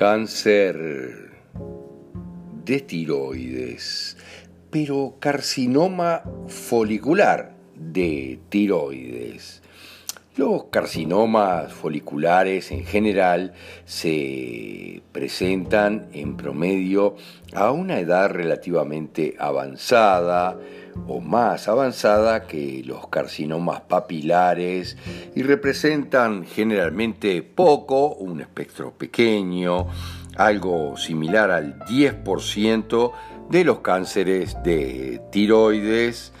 [0.00, 0.78] Cáncer
[2.64, 4.16] de tiroides,
[4.70, 9.62] pero carcinoma folicular de tiroides.
[10.40, 13.52] Los carcinomas foliculares en general
[13.84, 17.16] se presentan en promedio
[17.52, 20.56] a una edad relativamente avanzada
[21.06, 24.96] o más avanzada que los carcinomas papilares
[25.34, 29.88] y representan generalmente poco, un espectro pequeño,
[30.36, 33.12] algo similar al 10%
[33.50, 36.32] de los cánceres de tiroides.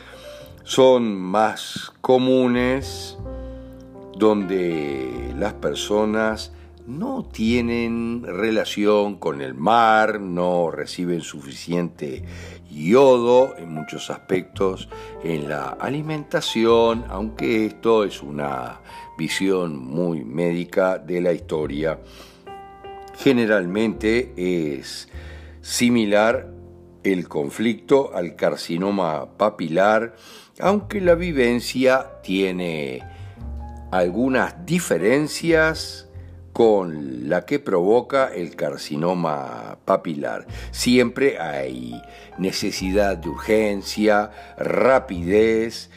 [0.64, 3.18] Son más comunes
[4.20, 6.52] donde las personas
[6.86, 12.24] no tienen relación con el mar, no reciben suficiente
[12.70, 14.90] yodo en muchos aspectos
[15.24, 18.80] en la alimentación, aunque esto es una
[19.16, 21.98] visión muy médica de la historia.
[23.16, 25.08] Generalmente es
[25.62, 26.52] similar
[27.02, 30.14] el conflicto al carcinoma papilar,
[30.58, 33.00] aunque la vivencia tiene
[33.90, 36.08] algunas diferencias
[36.52, 40.46] con la que provoca el carcinoma papilar.
[40.72, 42.00] Siempre hay
[42.38, 45.90] necesidad de urgencia, rapidez,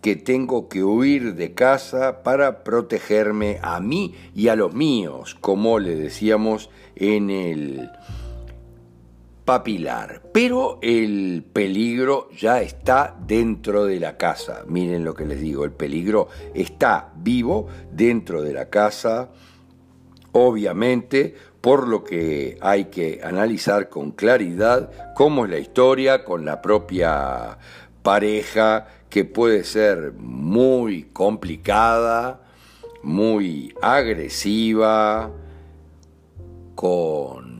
[0.00, 5.80] que tengo que huir de casa para protegerme a mí y a los míos, como
[5.80, 7.90] le decíamos en el
[9.46, 10.20] papilar.
[10.34, 14.64] Pero el peligro ya está dentro de la casa.
[14.66, 19.30] Miren lo que les digo, el peligro está vivo dentro de la casa,
[20.32, 26.60] obviamente, por lo que hay que analizar con claridad cómo es la historia con la
[26.60, 27.56] propia
[28.02, 32.42] pareja, que puede ser muy complicada,
[33.02, 35.30] muy agresiva,
[36.74, 37.55] con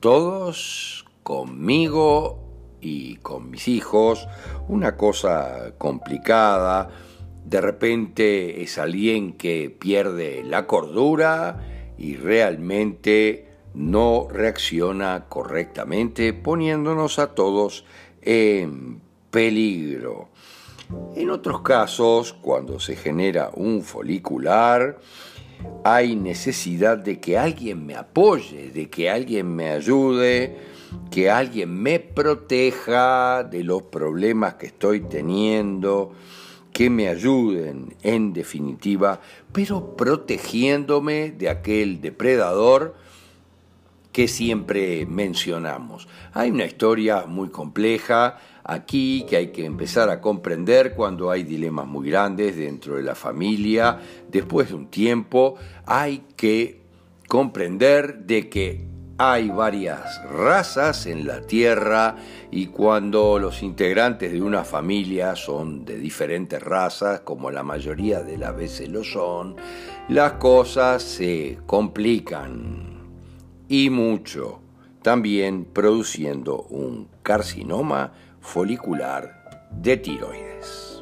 [0.00, 2.38] todos, conmigo
[2.80, 4.28] y con mis hijos,
[4.68, 6.90] una cosa complicada,
[7.44, 17.34] de repente es alguien que pierde la cordura y realmente no reacciona correctamente, poniéndonos a
[17.34, 17.84] todos
[18.22, 19.00] en
[19.30, 20.28] peligro.
[21.16, 24.98] En otros casos, cuando se genera un folicular,
[25.84, 30.56] hay necesidad de que alguien me apoye, de que alguien me ayude,
[31.10, 36.12] que alguien me proteja de los problemas que estoy teniendo,
[36.72, 39.20] que me ayuden en definitiva,
[39.52, 42.94] pero protegiéndome de aquel depredador
[44.18, 46.08] que siempre mencionamos.
[46.32, 51.86] Hay una historia muy compleja aquí que hay que empezar a comprender cuando hay dilemas
[51.86, 54.00] muy grandes dentro de la familia.
[54.28, 55.54] Después de un tiempo
[55.86, 56.80] hay que
[57.28, 58.84] comprender de que
[59.18, 62.16] hay varias razas en la Tierra
[62.50, 68.36] y cuando los integrantes de una familia son de diferentes razas, como la mayoría de
[68.36, 69.54] las veces lo son,
[70.08, 72.97] las cosas se complican
[73.68, 74.60] y mucho,
[75.02, 80.97] también produciendo un carcinoma folicular de tiroides.